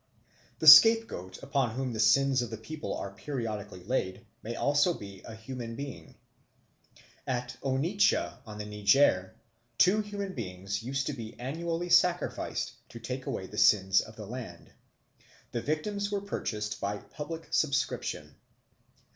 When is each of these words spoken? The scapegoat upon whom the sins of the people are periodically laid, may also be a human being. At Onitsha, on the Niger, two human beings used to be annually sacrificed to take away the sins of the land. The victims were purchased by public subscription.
The 0.57 0.65
scapegoat 0.65 1.43
upon 1.43 1.75
whom 1.75 1.93
the 1.93 1.99
sins 1.99 2.41
of 2.41 2.49
the 2.49 2.57
people 2.57 2.97
are 2.97 3.11
periodically 3.11 3.83
laid, 3.83 4.25
may 4.41 4.55
also 4.55 4.95
be 4.95 5.21
a 5.25 5.35
human 5.35 5.75
being. 5.75 6.15
At 7.27 7.55
Onitsha, 7.61 8.39
on 8.47 8.57
the 8.57 8.65
Niger, 8.65 9.35
two 9.77 10.01
human 10.01 10.33
beings 10.33 10.81
used 10.81 11.05
to 11.05 11.13
be 11.13 11.39
annually 11.39 11.89
sacrificed 11.91 12.73
to 12.89 12.99
take 12.99 13.27
away 13.27 13.45
the 13.45 13.59
sins 13.59 14.01
of 14.01 14.15
the 14.15 14.25
land. 14.25 14.71
The 15.51 15.61
victims 15.61 16.11
were 16.11 16.21
purchased 16.21 16.81
by 16.81 16.97
public 16.97 17.49
subscription. 17.53 18.33